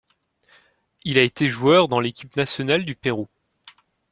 Il 1.03 1.19
a 1.19 1.21
été 1.21 1.47
joueur 1.47 1.87
dans 1.87 1.99
l'équipe 1.99 2.35
nationale 2.35 2.85
du 2.85 2.95
Pérou. 2.95 3.27